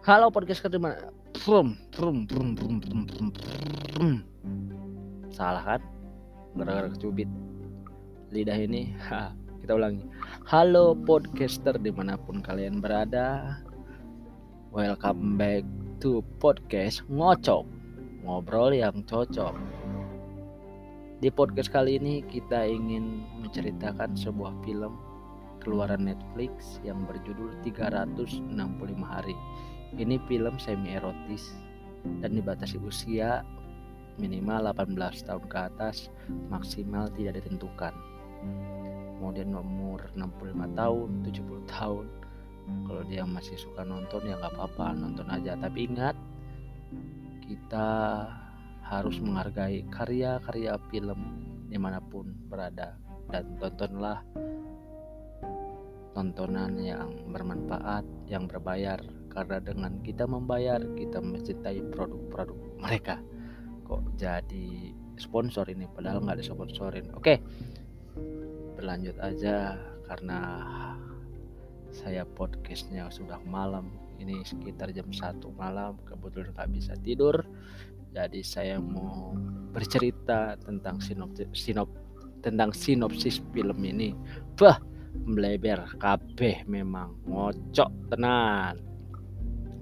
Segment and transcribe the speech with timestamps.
[0.00, 0.96] Halo podcast kedua
[1.44, 3.28] Prum, prum, prum, prum, prum, prum,
[3.92, 4.24] prum.
[5.28, 5.84] Salah kan?
[6.56, 7.28] Gara-gara kecubit
[8.32, 8.96] lidah ini.
[9.12, 10.00] Ha, kita ulangi.
[10.48, 13.60] Halo podcaster di mana pun kalian berada.
[14.72, 15.68] Welcome back
[16.00, 17.68] to podcast ngocok
[18.24, 19.52] ngobrol yang cocok.
[21.20, 24.96] Di podcast kali ini kita ingin menceritakan sebuah film
[25.60, 28.48] keluaran Netflix yang berjudul 365
[29.04, 29.36] hari.
[29.96, 31.50] Ini film semi erotis
[32.22, 33.42] dan dibatasi usia
[34.20, 36.12] minimal 18 tahun ke atas,
[36.52, 37.94] maksimal tidak ditentukan.
[39.18, 42.06] Kemudian nomor 65 tahun, 70 tahun.
[42.86, 45.56] Kalau dia masih suka nonton ya nggak apa-apa, nonton aja.
[45.58, 46.14] Tapi ingat,
[47.44, 47.88] kita
[48.86, 51.20] harus menghargai karya-karya film
[51.70, 52.98] di mana pun berada
[53.30, 54.22] dan tontonlah
[56.10, 58.98] tontonan yang bermanfaat, yang berbayar
[59.30, 63.16] karena dengan kita membayar kita mencintai produk-produk mereka.
[63.86, 67.14] Kok jadi sponsor ini padahal nggak disponsorin.
[67.14, 67.38] Oke,
[68.74, 69.78] berlanjut aja
[70.10, 70.40] karena
[71.90, 77.40] saya podcastnya sudah malam ini sekitar jam satu malam kebetulan nggak bisa tidur
[78.10, 79.34] jadi saya mau
[79.70, 81.86] bercerita tentang sinopsis sinop
[82.42, 84.16] tentang sinopsis film ini.
[84.58, 84.82] Bah,
[85.14, 88.89] melebar kabeh memang ngocok tenan.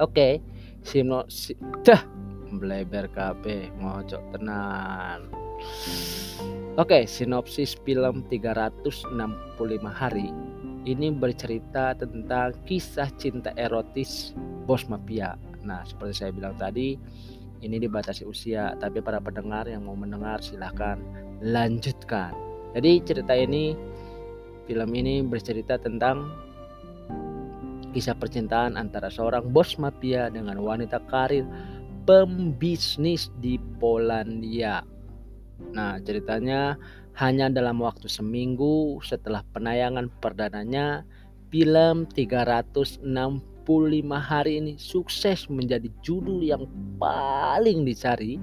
[0.00, 0.40] Oke,
[0.80, 2.00] sinopsis dah
[2.48, 5.28] melebar kabeh ngocok tenan.
[6.80, 9.12] Oke, sinopsis film 365
[9.92, 10.32] hari
[10.88, 14.32] ini bercerita tentang kisah cinta erotis
[14.64, 15.36] bos mafia.
[15.60, 16.96] Nah, seperti saya bilang tadi,
[17.60, 20.96] ini dibatasi usia, tapi para pendengar yang mau mendengar silahkan
[21.44, 22.32] lanjutkan.
[22.72, 23.76] Jadi cerita ini,
[24.64, 26.48] film ini bercerita tentang
[27.92, 31.44] kisah percintaan antara seorang bos mafia dengan wanita karir
[32.06, 34.82] pembisnis di Polandia.
[35.76, 36.80] Nah ceritanya
[37.18, 41.04] hanya dalam waktu seminggu setelah penayangan perdananya,
[41.52, 46.66] film 360 25 hari ini sukses menjadi judul yang
[46.98, 48.34] paling dicari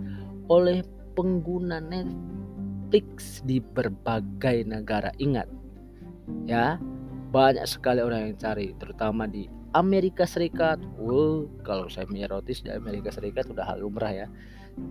[0.47, 0.79] oleh
[1.19, 5.11] pengguna Netflix di berbagai negara.
[5.19, 5.51] Ingat,
[6.47, 6.79] ya,
[7.29, 9.45] banyak sekali orang yang cari, terutama di
[9.75, 10.79] Amerika Serikat.
[10.97, 14.27] Wow, kalau saya erotis di Amerika Serikat sudah hal lumrah ya.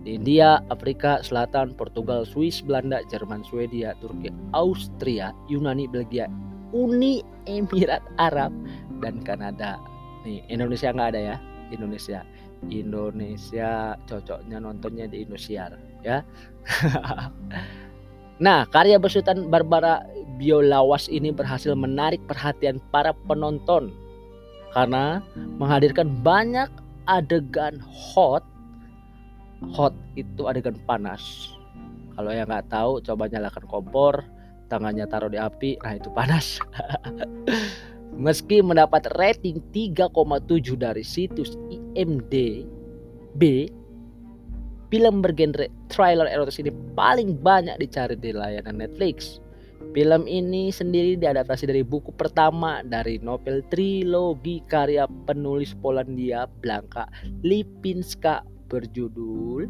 [0.03, 6.27] Di India, Afrika Selatan, Portugal, Swiss, Belanda, Jerman, Swedia, Turki, Austria, Yunani, Belgia,
[6.75, 8.51] Uni Emirat Arab,
[8.99, 9.79] dan Kanada
[10.25, 11.35] nih Indonesia nggak ada ya
[11.71, 12.19] Indonesia
[12.67, 16.23] Indonesia cocoknya nontonnya di Indosiar ya
[18.37, 20.05] Nah, karya besutan Barbara
[20.37, 23.89] Biolawas ini berhasil menarik perhatian para penonton
[24.77, 25.25] karena
[25.57, 26.69] menghadirkan banyak
[27.09, 28.45] adegan hot.
[29.73, 31.49] Hot itu adegan panas.
[32.13, 34.13] Kalau yang nggak tahu, coba nyalakan kompor,
[34.69, 36.61] tangannya taruh di api, nah itu panas.
[38.17, 40.13] Meski mendapat rating 3,7
[40.77, 43.69] dari situs IMDb,
[44.89, 49.37] film bergenre trailer erotis ini paling banyak dicari di layanan Netflix.
[49.95, 57.07] Film ini sendiri diadaptasi dari buku pertama dari novel trilogi karya penulis Polandia Blanka
[57.41, 59.65] Lipinska berjudul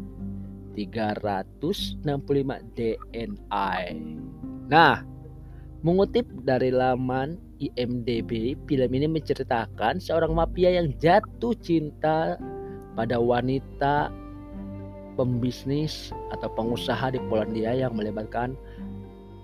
[0.74, 2.06] 365
[2.78, 3.82] DNI.
[4.68, 5.02] Nah,
[5.82, 12.38] mengutip dari laman IMDb, film ini menceritakan seorang mafia yang jatuh cinta
[12.94, 14.10] pada wanita
[15.18, 18.54] pembisnis atau pengusaha di Polandia yang melibatkan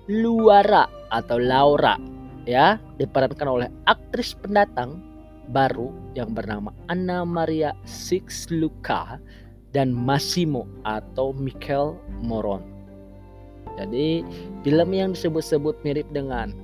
[0.09, 1.97] Luara atau Laura
[2.45, 5.01] ya diperankan oleh aktris pendatang
[5.49, 9.21] baru yang bernama Anna Maria Sixluka
[9.73, 12.63] dan Massimo atau Michael Moron.
[13.75, 14.23] Jadi
[14.63, 16.55] film yang disebut-sebut mirip dengan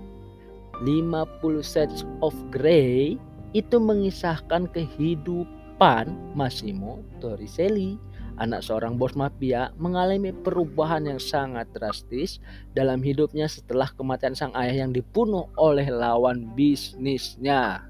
[0.84, 3.18] 50 Shades of Grey
[3.52, 7.98] itu mengisahkan kehidupan Massimo Torricelli,
[8.40, 12.40] anak seorang bos mafia mengalami perubahan yang sangat drastis
[12.72, 17.84] dalam hidupnya setelah kematian sang ayah yang dibunuh oleh lawan bisnisnya.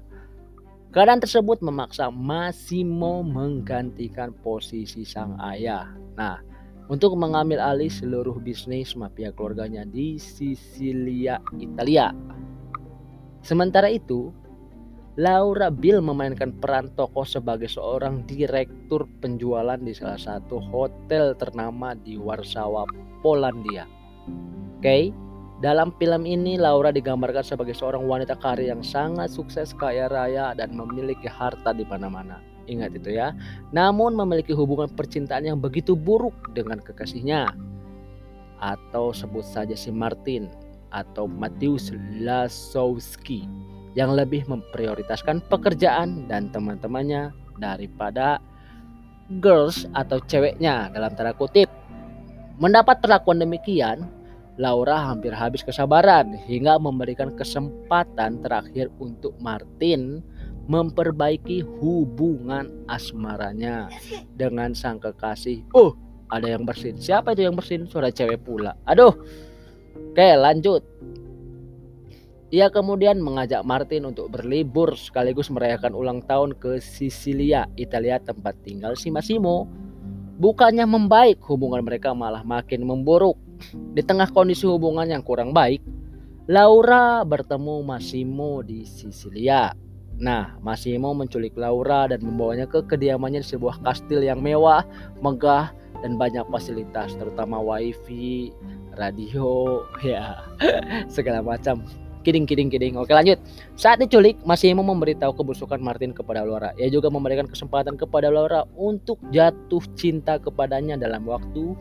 [0.91, 5.87] Keadaan tersebut memaksa Massimo menggantikan posisi sang ayah.
[6.19, 6.43] Nah,
[6.91, 12.11] untuk mengambil alih seluruh bisnis mafia keluarganya di Sisilia, Italia.
[13.39, 14.35] Sementara itu,
[15.19, 22.15] Laura Bill memainkan peran tokoh sebagai seorang direktur penjualan di salah satu hotel ternama di
[22.15, 22.87] Warsawa,
[23.19, 23.83] Polandia.
[24.79, 25.11] Oke,
[25.59, 30.71] dalam film ini Laura digambarkan sebagai seorang wanita karir yang sangat sukses, kaya raya, dan
[30.71, 32.39] memiliki harta di mana-mana.
[32.71, 33.35] Ingat itu ya.
[33.75, 37.51] Namun memiliki hubungan percintaan yang begitu buruk dengan kekasihnya.
[38.63, 40.47] Atau sebut saja si Martin
[40.95, 43.43] atau Matius Lasowski
[43.95, 48.39] yang lebih memprioritaskan pekerjaan dan teman-temannya daripada
[49.39, 51.67] girls atau ceweknya dalam tanda kutip.
[52.61, 54.07] Mendapat perlakuan demikian,
[54.59, 60.21] Laura hampir habis kesabaran hingga memberikan kesempatan terakhir untuk Martin
[60.69, 63.89] memperbaiki hubungan asmaranya
[64.37, 65.65] dengan sang kekasih.
[65.73, 65.97] Oh,
[66.29, 66.95] ada yang bersin.
[66.95, 67.89] Siapa itu yang bersin?
[67.89, 68.77] Suara cewek pula.
[68.87, 69.11] Aduh.
[70.11, 70.83] Oke, lanjut.
[72.51, 78.99] Ia kemudian mengajak Martin untuk berlibur sekaligus merayakan ulang tahun ke Sisilia, Italia tempat tinggal
[78.99, 79.71] si Massimo.
[80.35, 83.39] Bukannya membaik, hubungan mereka malah makin memburuk.
[83.95, 85.79] Di tengah kondisi hubungan yang kurang baik,
[86.51, 89.71] Laura bertemu Massimo di Sisilia.
[90.19, 94.83] Nah, Massimo menculik Laura dan membawanya ke kediamannya di sebuah kastil yang mewah,
[95.23, 95.71] megah,
[96.03, 98.51] dan banyak fasilitas, terutama wifi,
[98.99, 100.43] radio, ya,
[101.07, 101.79] segala macam
[102.21, 102.93] Kidding, kidding, kidding.
[103.01, 103.41] Oke lanjut.
[103.73, 106.69] Saat diculik, Massimo memberitahu kebusukan Martin kepada Laura.
[106.77, 111.73] Ia juga memberikan kesempatan kepada Laura untuk jatuh cinta kepadanya dalam waktu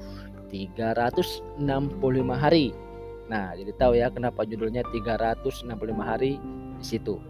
[0.48, 1.60] 365
[2.32, 2.72] hari.
[3.28, 5.68] Nah, jadi tahu ya kenapa judulnya 365
[6.00, 6.40] hari
[6.80, 7.20] di situ.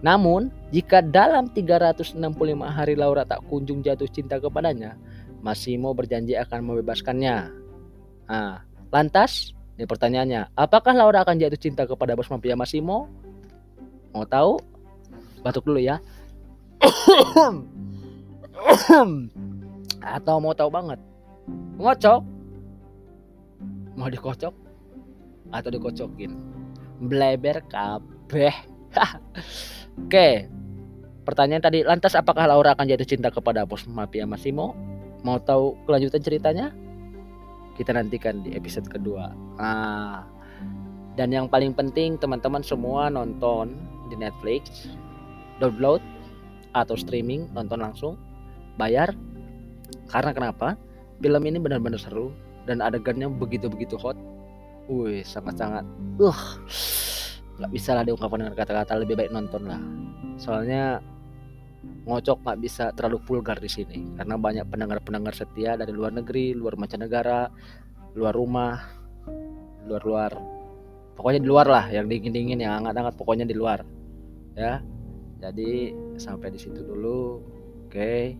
[0.00, 2.20] Namun, jika dalam 365
[2.68, 4.96] hari Laura tak kunjung jatuh cinta kepadanya,
[5.40, 7.36] Massimo berjanji akan membebaskannya.
[8.28, 13.08] Nah, lantas ini pertanyaannya, apakah Laura akan jatuh cinta kepada bos mafia Massimo?
[14.12, 14.60] Mau tahu?
[15.40, 16.04] Batuk dulu ya.
[20.04, 21.00] Atau mau tahu banget?
[21.80, 22.20] Ngocok?
[23.96, 24.52] Mau dikocok?
[25.48, 26.28] Atau dikocokin?
[27.00, 28.52] Bleber kabeh.
[30.04, 30.44] Oke.
[31.24, 34.76] Pertanyaan tadi, lantas apakah Laura akan jatuh cinta kepada bos mafia Massimo?
[35.24, 36.68] Mau tahu kelanjutan ceritanya?
[37.80, 39.32] Kita nantikan di episode kedua.
[39.56, 40.28] Nah,
[41.16, 43.72] dan yang paling penting teman-teman semua nonton
[44.12, 44.92] di Netflix,
[45.64, 46.04] download
[46.76, 48.20] atau streaming, nonton langsung,
[48.76, 49.16] bayar.
[50.12, 50.76] Karena kenapa?
[51.24, 52.36] Film ini benar-benar seru
[52.68, 54.16] dan adegannya begitu-begitu hot.
[54.92, 55.88] Wih, sangat-sangat.
[56.20, 56.40] Uh,
[57.60, 59.80] nggak bisa lah diungkapkan dengan kata-kata lebih baik nonton lah.
[60.36, 61.00] Soalnya
[61.80, 66.76] ngocok nggak bisa terlalu vulgar di sini karena banyak pendengar-pendengar setia dari luar negeri, luar
[66.76, 67.48] mancanegara,
[68.16, 68.76] luar rumah,
[69.88, 70.32] luar-luar.
[71.16, 73.84] Pokoknya di luar lah, yang dingin-dingin, yang hangat-hangat, pokoknya di luar.
[74.56, 74.80] Ya.
[75.40, 77.40] Jadi sampai di situ dulu.
[77.88, 78.36] Oke,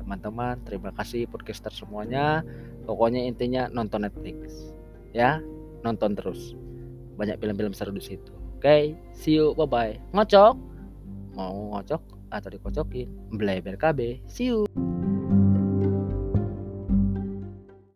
[0.00, 2.40] teman-teman, terima kasih podcaster semuanya.
[2.88, 4.72] Pokoknya intinya nonton Netflix.
[5.12, 5.40] Ya,
[5.84, 6.56] nonton terus.
[7.20, 8.32] Banyak film-film seru di situ.
[8.56, 9.94] Oke, see you, bye bye.
[10.16, 10.56] Ngocok.
[11.36, 12.17] Mau ngocok?
[12.32, 13.08] Atau dikocokin.
[13.34, 14.24] Bleber KB.
[14.28, 14.87] See you.